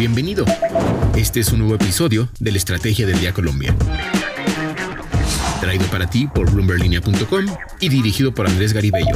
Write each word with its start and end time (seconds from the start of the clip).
Bienvenido. 0.00 0.46
Este 1.14 1.40
es 1.40 1.52
un 1.52 1.58
nuevo 1.58 1.74
episodio 1.74 2.30
de 2.38 2.52
la 2.52 2.56
Estrategia 2.56 3.06
del 3.06 3.20
Día 3.20 3.34
Colombia. 3.34 3.76
Traído 5.60 5.84
para 5.88 6.08
ti 6.08 6.26
por 6.26 6.50
bloomberlinia.com 6.50 7.44
y 7.80 7.88
dirigido 7.90 8.32
por 8.34 8.46
Andrés 8.46 8.72
Garibello. 8.72 9.14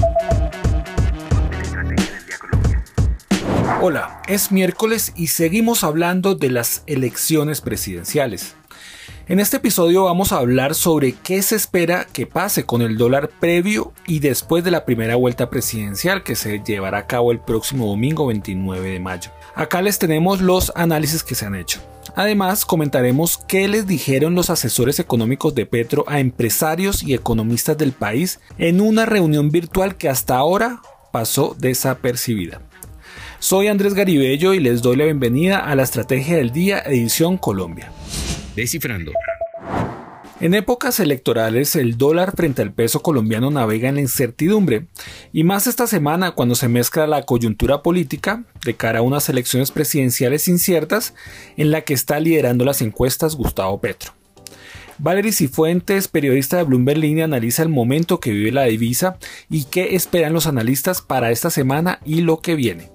Hola, 3.80 4.20
es 4.28 4.52
miércoles 4.52 5.14
y 5.16 5.28
seguimos 5.28 5.84
hablando 5.84 6.34
de 6.34 6.50
las 6.50 6.82
elecciones 6.86 7.62
presidenciales. 7.62 8.54
En 9.26 9.40
este 9.40 9.56
episodio 9.56 10.04
vamos 10.04 10.32
a 10.32 10.36
hablar 10.36 10.74
sobre 10.74 11.12
qué 11.12 11.40
se 11.40 11.56
espera 11.56 12.06
que 12.12 12.26
pase 12.26 12.66
con 12.66 12.82
el 12.82 12.98
dólar 12.98 13.30
previo 13.40 13.94
y 14.06 14.18
después 14.18 14.64
de 14.64 14.70
la 14.70 14.84
primera 14.84 15.16
vuelta 15.16 15.48
presidencial 15.48 16.22
que 16.22 16.34
se 16.34 16.62
llevará 16.62 16.98
a 16.98 17.06
cabo 17.06 17.32
el 17.32 17.38
próximo 17.38 17.86
domingo 17.86 18.26
29 18.26 18.86
de 18.86 19.00
mayo. 19.00 19.30
Acá 19.54 19.80
les 19.80 19.98
tenemos 19.98 20.42
los 20.42 20.72
análisis 20.76 21.22
que 21.22 21.34
se 21.34 21.46
han 21.46 21.54
hecho. 21.54 21.80
Además, 22.14 22.66
comentaremos 22.66 23.38
qué 23.48 23.66
les 23.66 23.86
dijeron 23.86 24.34
los 24.34 24.50
asesores 24.50 24.98
económicos 24.98 25.54
de 25.54 25.64
Petro 25.64 26.04
a 26.06 26.20
empresarios 26.20 27.02
y 27.02 27.14
economistas 27.14 27.78
del 27.78 27.92
país 27.92 28.40
en 28.58 28.82
una 28.82 29.06
reunión 29.06 29.48
virtual 29.50 29.96
que 29.96 30.10
hasta 30.10 30.36
ahora 30.36 30.82
pasó 31.12 31.56
desapercibida. 31.58 32.60
Soy 33.38 33.68
Andrés 33.68 33.94
Garibello 33.94 34.52
y 34.52 34.60
les 34.60 34.82
doy 34.82 34.96
la 34.96 35.04
bienvenida 35.04 35.60
a 35.60 35.74
la 35.74 35.82
Estrategia 35.82 36.36
del 36.36 36.52
Día 36.52 36.80
Edición 36.80 37.38
Colombia. 37.38 37.90
Descifrando. 38.54 39.12
En 40.40 40.52
épocas 40.52 41.00
electorales 41.00 41.76
el 41.76 41.96
dólar 41.96 42.34
frente 42.36 42.60
al 42.60 42.72
peso 42.72 43.00
colombiano 43.00 43.50
navega 43.50 43.88
en 43.88 43.94
la 43.94 44.00
incertidumbre, 44.00 44.86
y 45.32 45.44
más 45.44 45.66
esta 45.66 45.86
semana 45.86 46.32
cuando 46.32 46.54
se 46.54 46.68
mezcla 46.68 47.06
la 47.06 47.22
coyuntura 47.22 47.82
política 47.82 48.44
de 48.64 48.74
cara 48.74 48.98
a 48.98 49.02
unas 49.02 49.28
elecciones 49.28 49.70
presidenciales 49.70 50.48
inciertas 50.48 51.14
en 51.56 51.70
la 51.70 51.82
que 51.82 51.94
está 51.94 52.20
liderando 52.20 52.64
las 52.64 52.82
encuestas 52.82 53.36
Gustavo 53.36 53.80
Petro. 53.80 54.12
Valery 54.98 55.32
Cifuentes, 55.32 56.08
periodista 56.08 56.56
de 56.56 56.62
Bloomberg 56.64 56.98
Línea, 56.98 57.24
analiza 57.24 57.62
el 57.62 57.68
momento 57.68 58.20
que 58.20 58.30
vive 58.30 58.52
la 58.52 58.64
divisa 58.64 59.18
y 59.50 59.64
qué 59.64 59.96
esperan 59.96 60.32
los 60.32 60.46
analistas 60.46 61.00
para 61.00 61.30
esta 61.30 61.50
semana 61.50 62.00
y 62.04 62.20
lo 62.20 62.40
que 62.40 62.54
viene. 62.54 62.93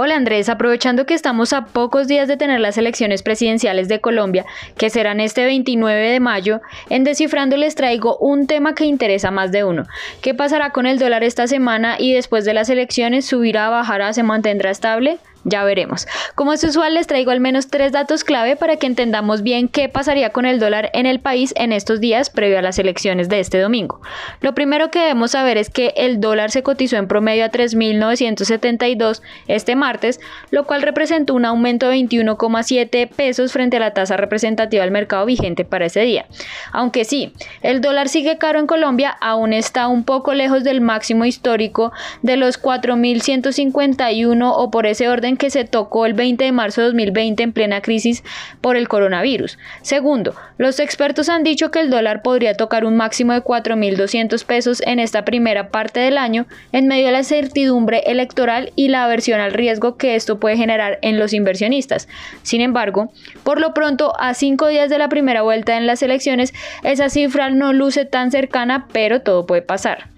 Hola 0.00 0.14
Andrés, 0.14 0.48
aprovechando 0.48 1.06
que 1.06 1.14
estamos 1.14 1.52
a 1.52 1.64
pocos 1.64 2.06
días 2.06 2.28
de 2.28 2.36
tener 2.36 2.60
las 2.60 2.78
elecciones 2.78 3.24
presidenciales 3.24 3.88
de 3.88 4.00
Colombia, 4.00 4.46
que 4.76 4.90
serán 4.90 5.18
este 5.18 5.44
29 5.44 6.12
de 6.12 6.20
mayo, 6.20 6.60
en 6.88 7.02
Descifrando 7.02 7.56
les 7.56 7.74
traigo 7.74 8.16
un 8.18 8.46
tema 8.46 8.76
que 8.76 8.84
interesa 8.84 9.32
más 9.32 9.50
de 9.50 9.64
uno. 9.64 9.86
¿Qué 10.22 10.34
pasará 10.34 10.70
con 10.70 10.86
el 10.86 11.00
dólar 11.00 11.24
esta 11.24 11.48
semana 11.48 11.96
y 11.98 12.12
después 12.12 12.44
de 12.44 12.54
las 12.54 12.70
elecciones 12.70 13.26
subirá, 13.26 13.70
bajará, 13.70 14.12
se 14.12 14.22
mantendrá 14.22 14.70
estable? 14.70 15.18
Ya 15.44 15.64
veremos. 15.64 16.06
Como 16.34 16.52
es 16.52 16.64
usual, 16.64 16.94
les 16.94 17.06
traigo 17.06 17.30
al 17.30 17.40
menos 17.40 17.68
tres 17.68 17.92
datos 17.92 18.24
clave 18.24 18.56
para 18.56 18.76
que 18.76 18.86
entendamos 18.86 19.42
bien 19.42 19.68
qué 19.68 19.88
pasaría 19.88 20.30
con 20.30 20.46
el 20.46 20.58
dólar 20.58 20.90
en 20.94 21.06
el 21.06 21.20
país 21.20 21.54
en 21.56 21.72
estos 21.72 22.00
días 22.00 22.30
previo 22.30 22.58
a 22.58 22.62
las 22.62 22.78
elecciones 22.78 23.28
de 23.28 23.40
este 23.40 23.60
domingo. 23.60 24.00
Lo 24.40 24.54
primero 24.54 24.90
que 24.90 24.98
debemos 24.98 25.30
saber 25.32 25.56
es 25.56 25.70
que 25.70 25.94
el 25.96 26.20
dólar 26.20 26.50
se 26.50 26.62
cotizó 26.62 26.96
en 26.96 27.08
promedio 27.08 27.44
a 27.44 27.50
3.972 27.50 29.22
este 29.46 29.76
martes, 29.76 30.20
lo 30.50 30.64
cual 30.64 30.82
representó 30.82 31.34
un 31.34 31.44
aumento 31.44 31.88
de 31.88 31.96
21,7 31.96 33.08
pesos 33.08 33.52
frente 33.52 33.76
a 33.78 33.80
la 33.80 33.94
tasa 33.94 34.16
representativa 34.16 34.82
del 34.82 34.90
mercado 34.90 35.24
vigente 35.24 35.64
para 35.64 35.86
ese 35.86 36.00
día. 36.00 36.26
Aunque 36.72 37.04
sí, 37.04 37.32
el 37.62 37.80
dólar 37.80 38.08
sigue 38.08 38.38
caro 38.38 38.58
en 38.58 38.66
Colombia, 38.66 39.16
aún 39.20 39.52
está 39.52 39.88
un 39.88 40.04
poco 40.04 40.34
lejos 40.34 40.64
del 40.64 40.80
máximo 40.80 41.24
histórico 41.24 41.92
de 42.22 42.36
los 42.36 42.60
4.151 42.60 44.52
o 44.54 44.70
por 44.70 44.86
ese 44.86 45.08
orden 45.08 45.37
que 45.38 45.50
se 45.50 45.64
tocó 45.64 46.04
el 46.04 46.14
20 46.14 46.44
de 46.44 46.52
marzo 46.52 46.80
de 46.80 46.88
2020 46.88 47.42
en 47.42 47.52
plena 47.52 47.80
crisis 47.80 48.22
por 48.60 48.76
el 48.76 48.88
coronavirus. 48.88 49.58
Segundo, 49.82 50.34
los 50.58 50.80
expertos 50.80 51.28
han 51.28 51.44
dicho 51.44 51.70
que 51.70 51.80
el 51.80 51.90
dólar 51.90 52.22
podría 52.22 52.54
tocar 52.54 52.84
un 52.84 52.96
máximo 52.96 53.32
de 53.32 53.42
4.200 53.42 54.44
pesos 54.44 54.82
en 54.86 54.98
esta 54.98 55.24
primera 55.24 55.70
parte 55.70 56.00
del 56.00 56.18
año 56.18 56.46
en 56.72 56.88
medio 56.88 57.06
de 57.06 57.12
la 57.12 57.18
incertidumbre 57.18 58.02
electoral 58.06 58.72
y 58.76 58.88
la 58.88 59.04
aversión 59.04 59.40
al 59.40 59.52
riesgo 59.52 59.96
que 59.96 60.14
esto 60.14 60.38
puede 60.38 60.56
generar 60.56 60.98
en 61.02 61.18
los 61.18 61.32
inversionistas. 61.32 62.08
Sin 62.42 62.60
embargo, 62.60 63.12
por 63.44 63.60
lo 63.60 63.72
pronto, 63.74 64.12
a 64.18 64.34
cinco 64.34 64.68
días 64.68 64.90
de 64.90 64.98
la 64.98 65.08
primera 65.08 65.42
vuelta 65.42 65.76
en 65.76 65.86
las 65.86 66.02
elecciones, 66.02 66.52
esa 66.82 67.08
cifra 67.08 67.50
no 67.50 67.72
luce 67.72 68.04
tan 68.04 68.30
cercana, 68.30 68.88
pero 68.92 69.22
todo 69.22 69.46
puede 69.46 69.62
pasar. 69.62 70.08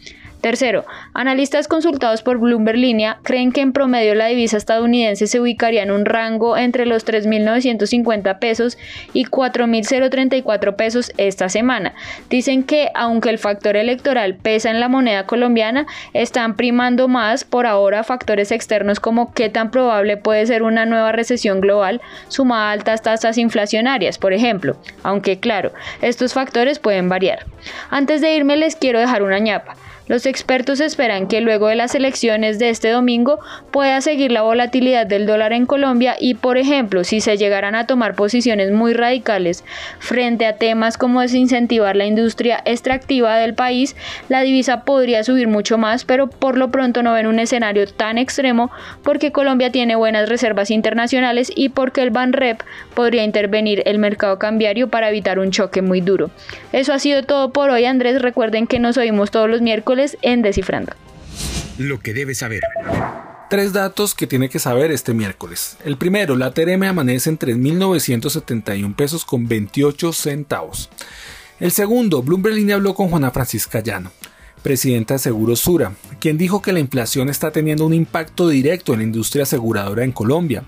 Tercero, 0.41 0.87
analistas 1.13 1.69
consultados 1.69 2.23
por 2.23 2.39
Bloomberg 2.39 2.79
Línea 2.79 3.19
creen 3.23 3.53
que 3.53 3.61
en 3.61 3.73
promedio 3.73 4.15
la 4.15 4.27
divisa 4.27 4.57
estadounidense 4.57 5.27
se 5.27 5.39
ubicaría 5.39 5.83
en 5.83 5.91
un 5.91 6.07
rango 6.07 6.57
entre 6.57 6.87
los 6.87 7.07
3.950 7.07 8.39
pesos 8.39 8.79
y 9.13 9.27
4.034 9.27 10.77
pesos 10.77 11.13
esta 11.19 11.51
semana. 11.51 11.95
Dicen 12.31 12.63
que 12.63 12.91
aunque 12.95 13.29
el 13.29 13.39
factor 13.39 13.77
electoral 13.77 14.37
pesa 14.37 14.71
en 14.71 14.81
la 14.81 14.89
moneda 14.89 15.27
colombiana, 15.27 15.87
están 16.15 16.57
primando 16.57 17.07
más 17.07 17.45
por 17.45 17.67
ahora 17.67 18.03
factores 18.03 18.51
externos 18.51 18.99
como 18.99 19.35
qué 19.35 19.51
tan 19.51 19.71
probable 19.71 20.17
puede 20.17 20.47
ser 20.47 20.63
una 20.63 20.87
nueva 20.87 21.13
recesión 21.13 21.61
global 21.61 22.01
sumada 22.29 22.71
a 22.71 22.73
altas 22.73 23.03
tasas 23.03 23.37
inflacionarias, 23.37 24.17
por 24.17 24.33
ejemplo, 24.33 24.79
aunque 25.03 25.39
claro, 25.39 25.73
estos 26.01 26.33
factores 26.33 26.79
pueden 26.79 27.11
variar. 27.11 27.45
Antes 27.91 28.23
de 28.23 28.35
irme 28.35 28.57
les 28.57 28.77
quiero 28.77 29.01
dejar 29.01 29.23
una 29.23 29.39
ñapa. 29.39 29.77
Los 30.11 30.27
expertos 30.27 30.81
esperan 30.81 31.29
que 31.29 31.41
luego 31.41 31.69
de 31.69 31.77
las 31.77 31.95
elecciones 31.95 32.59
de 32.59 32.69
este 32.69 32.91
domingo 32.91 33.39
pueda 33.71 34.01
seguir 34.01 34.33
la 34.33 34.43
volatilidad 34.43 35.07
del 35.07 35.25
dólar 35.25 35.53
en 35.53 35.67
Colombia 35.67 36.17
y, 36.19 36.35
por 36.35 36.59
ejemplo, 36.59 37.05
si 37.05 37.21
se 37.21 37.37
llegaran 37.37 37.77
a 37.77 37.87
tomar 37.87 38.17
posiciones 38.17 38.73
muy 38.73 38.93
radicales 38.93 39.63
frente 40.01 40.47
a 40.47 40.57
temas 40.57 40.99
como 40.99 41.21
desincentivar 41.21 41.95
la 41.95 42.07
industria 42.07 42.61
extractiva 42.65 43.37
del 43.37 43.55
país, 43.55 43.95
la 44.29 44.41
divisa 44.41 44.85
podría 44.85 45.23
subir 45.23 45.47
mucho 45.47 45.79
más, 45.79 46.05
pero 46.05 46.27
por 46.27 46.59
lo 46.59 46.73
pronto 46.73 47.05
no 47.05 47.13
ven 47.13 47.29
un 47.29 47.39
escenario 47.39 47.87
tan 47.87 48.19
extremo 48.19 48.73
porque 49.05 49.31
Colombia 49.31 49.71
tiene 49.71 49.95
buenas 49.95 50.29
reservas 50.29 50.73
internacionales 50.73 51.53
y 51.55 51.69
porque 51.69 52.03
el 52.03 52.11
Banrep 52.11 52.61
podría 52.95 53.23
intervenir 53.23 53.85
el 53.87 54.01
mercado 54.01 54.41
cambiario 54.41 54.89
para 54.89 55.09
evitar 55.09 55.39
un 55.39 55.53
choque 55.53 55.83
muy 55.83 56.01
duro. 56.01 56.33
Eso 56.73 56.93
ha 56.93 56.99
sido 56.99 57.23
todo 57.23 57.53
por 57.53 57.71
hoy, 57.71 57.85
Andrés. 57.85 58.21
Recuerden 58.21 58.67
que 58.67 58.81
nos 58.81 58.97
oímos 58.97 59.31
todos 59.31 59.49
los 59.49 59.61
miércoles 59.61 60.00
en 60.23 60.43
Descifrando. 60.43 60.93
Lo 61.79 62.01
que 62.01 62.13
debes 62.13 62.39
saber. 62.39 62.63
Tres 63.49 63.73
datos 63.73 64.15
que 64.15 64.27
tiene 64.27 64.49
que 64.49 64.59
saber 64.59 64.93
este 64.93 65.13
miércoles. 65.13 65.77
El 65.85 65.97
primero, 65.97 66.37
la 66.37 66.53
TRM 66.53 66.85
amanece 66.85 67.31
en 67.31 67.39
3.971 67.39 68.95
pesos 68.95 69.25
con 69.25 69.49
28 69.49 70.13
centavos. 70.13 70.89
El 71.59 71.73
segundo, 71.73 72.23
Bloomberg 72.23 72.55
Línea 72.55 72.77
habló 72.77 72.95
con 72.95 73.09
Juana 73.09 73.33
Francisca 73.33 73.81
Llano, 73.81 74.13
presidenta 74.63 75.15
de 75.15 75.19
Seguros 75.19 75.61
Sura, 75.61 75.95
quien 76.21 76.39
dijo 76.39 76.63
que 76.63 76.73
la 76.73 76.81
inflación 76.81 77.29
está 77.29 77.51
teniendo 77.51 77.85
un 77.85 77.93
impacto 77.93 78.49
directo 78.49 78.93
en 78.93 79.01
la 79.01 79.05
industria 79.05 79.43
aseguradora 79.43 80.05
en 80.05 80.13
Colombia, 80.13 80.65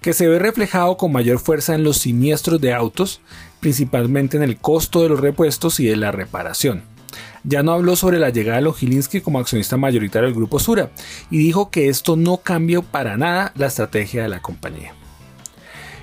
que 0.00 0.12
se 0.12 0.28
ve 0.28 0.38
reflejado 0.38 0.96
con 0.96 1.12
mayor 1.12 1.38
fuerza 1.38 1.74
en 1.74 1.84
los 1.84 1.96
siniestros 1.96 2.60
de 2.60 2.74
autos, 2.74 3.20
principalmente 3.60 4.36
en 4.36 4.42
el 4.42 4.56
costo 4.56 5.02
de 5.02 5.08
los 5.08 5.20
repuestos 5.20 5.80
y 5.80 5.86
de 5.86 5.96
la 5.96 6.12
reparación. 6.12 6.95
Ya 7.44 7.62
no 7.62 7.72
habló 7.72 7.96
sobre 7.96 8.18
la 8.18 8.30
llegada 8.30 8.56
de 8.56 8.64
Logilinsky 8.64 9.20
como 9.20 9.38
accionista 9.38 9.76
mayoritario 9.76 10.28
del 10.28 10.36
grupo 10.36 10.58
Sura 10.58 10.90
y 11.30 11.38
dijo 11.38 11.70
que 11.70 11.88
esto 11.88 12.16
no 12.16 12.38
cambió 12.38 12.82
para 12.82 13.16
nada 13.16 13.52
la 13.56 13.66
estrategia 13.66 14.22
de 14.22 14.28
la 14.28 14.40
compañía. 14.40 14.94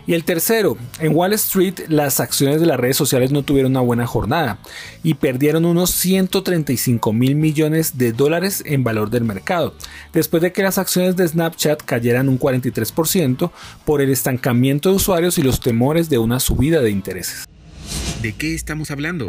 Y 0.06 0.13
el 0.13 0.25
tercero, 0.25 0.78
en 1.00 1.16
Wall 1.16 1.31
Street 1.34 1.75
las 1.88 2.19
acciones 2.19 2.59
de 2.59 2.68
las 2.68 2.78
redes 2.78 2.97
sociales 2.97 3.31
no 3.31 3.44
tuvieron 3.44 3.72
una 3.72 3.79
buena 3.79 4.06
jornada 4.06 4.57
y 5.01 5.13
perdieron 5.13 5.63
unos 5.63 5.91
135 5.91 7.13
mil 7.13 7.35
millones 7.35 7.97
de 7.97 8.12
dólares 8.12 8.63
en 8.66 8.84
valor 8.84 9.09
del 9.09 9.24
mercado, 9.24 9.74
después 10.12 10.41
de 10.44 10.51
que 10.51 10.63
las 10.63 10.78
acciones 10.78 11.16
de 11.16 11.28
Snapchat 11.28 11.84
cayeran 11.84 12.28
un 12.28 12.38
43% 12.38 13.51
por 13.85 14.01
el 14.01 14.09
estancamiento 14.09 14.89
de 14.89 14.95
usuarios 14.95 15.38
y 15.38 15.42
los 15.42 15.62
temores 15.62 16.09
de 16.09 16.18
una 16.18 16.42
subida 16.42 16.81
de 16.81 16.89
intereses. 16.89 17.45
¿De 18.21 18.33
qué 18.33 18.56
estamos 18.56 18.92
hablando? 18.92 19.27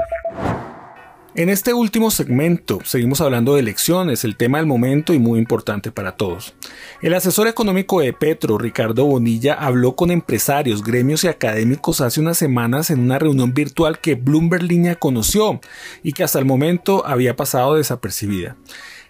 En 1.37 1.49
este 1.49 1.75
último 1.75 2.13
segmento 2.13 2.79
seguimos 2.85 3.21
hablando 3.21 3.55
de 3.55 3.61
elecciones, 3.61 4.23
el 4.23 4.37
tema 4.37 4.59
del 4.59 4.69
momento 4.69 5.13
y 5.13 5.19
muy 5.19 5.41
importante 5.41 5.91
para 5.91 6.13
todos. 6.13 6.55
El 7.03 7.13
asesor 7.13 7.49
económico 7.49 8.01
de 8.01 8.13
Petro, 8.13 8.57
Ricardo 8.57 9.05
Bonilla, 9.05 9.55
habló 9.55 9.97
con 9.97 10.13
empresarios, 10.13 10.85
gremios 10.85 11.25
y 11.25 11.29
académicos 11.29 12.01
hace 12.01 12.21
unas 12.21 12.39
semanas 12.39 12.91
en 12.91 13.01
una 13.01 13.19
reunión 13.19 13.53
virtual 13.53 13.99
que 13.99 14.15
Bloomberg 14.15 14.63
Línea 14.63 14.95
conoció 14.95 15.61
y 16.05 16.13
que 16.13 16.23
hasta 16.23 16.39
el 16.39 16.45
momento 16.45 17.05
había 17.05 17.35
pasado 17.35 17.75
desapercibida. 17.75 18.57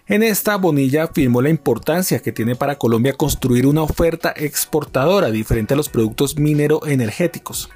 En 0.07 0.23
esta, 0.23 0.55
Bonilla 0.55 1.03
afirmó 1.03 1.43
la 1.43 1.49
importancia 1.49 2.23
que 2.23 2.31
tiene 2.31 2.55
para 2.55 2.79
Colombia 2.79 3.13
construir 3.13 3.67
una 3.67 3.83
oferta 3.83 4.33
exportadora 4.35 5.29
diferente 5.29 5.75
a 5.75 5.77
los 5.77 5.89
productos 5.89 6.39
minero-energéticos. 6.39 7.69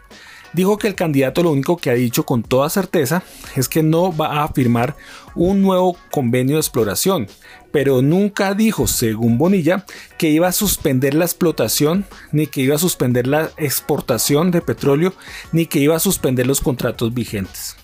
Dijo 0.54 0.78
que 0.78 0.88
el 0.88 0.96
candidato 0.96 1.44
lo 1.44 1.52
único 1.52 1.78
que 1.78 1.90
ha 1.90 1.94
dicho 1.94 2.26
con 2.26 2.44
toda 2.44 2.70
certeza 2.70 3.24
es 3.56 3.70
que 3.70 3.84
no 3.84 4.16
va 4.16 4.44
a 4.44 4.48
firmar 4.50 4.96
un 5.36 5.62
nuevo 5.62 5.98
convenio 6.12 6.56
de 6.56 6.62
exploración, 6.62 7.28
pero 7.72 8.02
nunca 8.02 8.54
dijo, 8.54 8.88
según 8.88 9.38
Bonilla, 9.38 9.86
que 10.18 10.30
iba 10.30 10.48
a 10.48 10.54
suspender 10.54 11.14
la 11.14 11.26
explotación, 11.26 12.06
ni 12.32 12.48
que 12.48 12.62
iba 12.62 12.76
a 12.76 12.80
suspender 12.80 13.28
la 13.28 13.52
exportación 13.58 14.52
de 14.52 14.62
petróleo, 14.62 15.14
ni 15.52 15.66
que 15.66 15.80
iba 15.80 15.96
a 15.96 16.00
suspender 16.00 16.48
los 16.48 16.62
contratos 16.62 17.14
vigentes. 17.14 17.78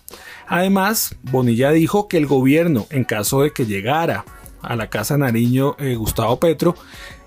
Además, 0.47 1.15
Bonilla 1.23 1.71
dijo 1.71 2.07
que 2.07 2.17
el 2.17 2.27
gobierno, 2.27 2.87
en 2.89 3.03
caso 3.03 3.41
de 3.41 3.51
que 3.51 3.65
llegara 3.65 4.25
a 4.61 4.75
la 4.75 4.89
Casa 4.89 5.17
Nariño 5.17 5.75
eh, 5.79 5.95
Gustavo 5.95 6.39
Petro, 6.39 6.75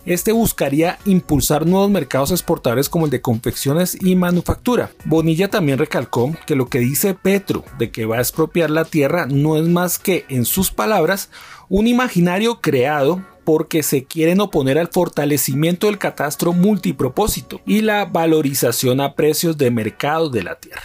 este 0.07 0.33
buscaría 0.33 0.99
impulsar 1.05 1.67
nuevos 1.67 1.91
mercados 1.91 2.31
exportadores 2.31 2.89
como 2.89 3.05
el 3.05 3.11
de 3.11 3.21
confecciones 3.21 3.97
y 4.01 4.17
manufactura. 4.17 4.91
Bonilla 5.05 5.49
también 5.49 5.79
recalcó 5.79 6.33
que 6.47 6.57
lo 6.57 6.69
que 6.69 6.79
dice 6.79 7.15
Petro 7.15 7.65
de 7.79 7.91
que 7.91 8.07
va 8.07 8.17
a 8.17 8.21
expropiar 8.21 8.71
la 8.71 8.85
tierra 8.85 9.27
no 9.27 9.57
es 9.57 9.69
más 9.69 9.99
que, 9.99 10.25
en 10.29 10.45
sus 10.45 10.71
palabras, 10.71 11.31
un 11.69 11.87
imaginario 11.87 12.61
creado 12.61 13.25
porque 13.45 13.83
se 13.83 14.05
quieren 14.05 14.41
oponer 14.41 14.79
al 14.79 14.89
fortalecimiento 14.89 15.87
del 15.87 15.99
catastro 15.99 16.53
multipropósito 16.53 17.61
y 17.67 17.81
la 17.81 18.05
valorización 18.05 19.01
a 19.01 19.15
precios 19.15 19.57
de 19.57 19.71
mercado 19.71 20.29
de 20.29 20.43
la 20.43 20.57
tierra. 20.57 20.83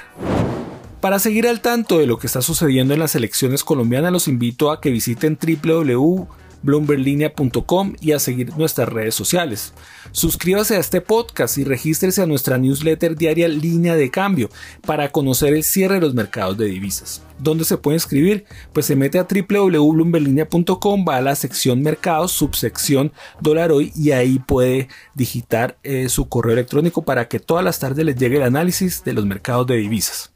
Para 1.01 1.19
seguir 1.19 1.47
al 1.47 1.59
tanto 1.59 1.99
de 1.99 2.07
lo 2.07 2.17
que 2.17 2.27
está 2.27 2.41
sucediendo 2.41 2.93
en 2.93 3.01
las 3.01 3.15
elecciones 3.15 3.65
colombianas, 3.65 4.13
los 4.13 4.29
invito 4.29 4.71
a 4.71 4.79
que 4.79 4.91
visiten 4.91 5.37
www 5.37 6.27
bloomberlinia.com 6.63 7.93
y 8.01 8.13
a 8.13 8.19
seguir 8.19 8.57
nuestras 8.57 8.89
redes 8.89 9.15
sociales. 9.15 9.73
Suscríbase 10.11 10.75
a 10.75 10.79
este 10.79 11.01
podcast 11.01 11.57
y 11.57 11.63
regístrese 11.63 12.21
a 12.21 12.25
nuestra 12.25 12.57
newsletter 12.57 13.15
diaria 13.15 13.47
Línea 13.47 13.95
de 13.95 14.09
Cambio 14.09 14.49
para 14.85 15.11
conocer 15.11 15.53
el 15.53 15.63
cierre 15.63 15.95
de 15.95 16.01
los 16.01 16.13
mercados 16.13 16.57
de 16.57 16.65
divisas. 16.65 17.21
¿Dónde 17.39 17.65
se 17.65 17.77
puede 17.77 17.97
inscribir? 17.97 18.45
Pues 18.71 18.85
se 18.85 18.95
mete 18.95 19.19
a 19.19 19.27
www.bloomberlinia.com, 19.27 21.05
va 21.07 21.17
a 21.17 21.21
la 21.21 21.35
sección 21.35 21.81
mercados, 21.81 22.31
subsección 22.31 23.11
dólar 23.41 23.71
hoy 23.71 23.91
y 23.95 24.11
ahí 24.11 24.39
puede 24.39 24.87
digitar 25.13 25.77
eh, 25.83 26.09
su 26.09 26.29
correo 26.29 26.53
electrónico 26.53 27.03
para 27.03 27.27
que 27.27 27.39
todas 27.39 27.65
las 27.65 27.79
tardes 27.79 28.05
les 28.05 28.15
llegue 28.15 28.37
el 28.37 28.43
análisis 28.43 29.03
de 29.03 29.13
los 29.13 29.25
mercados 29.25 29.67
de 29.67 29.77
divisas. 29.77 30.31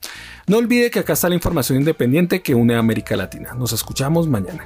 No 0.47 0.57
olvide 0.57 0.89
que 0.89 0.99
acá 0.99 1.13
está 1.13 1.29
la 1.29 1.35
información 1.35 1.77
independiente 1.77 2.41
que 2.41 2.55
une 2.55 2.75
a 2.75 2.79
América 2.79 3.15
Latina. 3.15 3.53
Nos 3.53 3.73
escuchamos 3.73 4.27
mañana. 4.27 4.65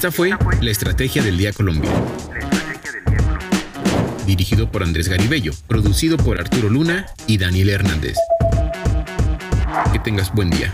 Esta 0.00 0.10
fue 0.10 0.30
la 0.62 0.70
Estrategia 0.70 1.22
del 1.22 1.36
Día 1.36 1.52
Colombia. 1.52 1.90
Dirigido 4.24 4.72
por 4.72 4.82
Andrés 4.82 5.10
Garibello, 5.10 5.52
producido 5.66 6.16
por 6.16 6.40
Arturo 6.40 6.70
Luna 6.70 7.04
y 7.26 7.36
Daniel 7.36 7.68
Hernández. 7.68 8.16
Que 9.92 9.98
tengas 9.98 10.32
buen 10.32 10.48
día. 10.48 10.72